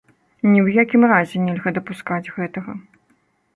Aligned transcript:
Ні 0.51 0.59
ў 0.65 0.85
якім 0.85 1.05
разе 1.11 1.37
нельга 1.45 1.75
дапускаць 1.77 2.31
гэтага. 2.41 2.71